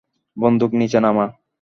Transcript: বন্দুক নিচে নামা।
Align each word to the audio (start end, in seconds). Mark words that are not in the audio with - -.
বন্দুক 0.37 0.71
নিচে 0.79 0.99
নামা। 0.99 1.25